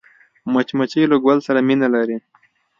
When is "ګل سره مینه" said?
1.25-1.87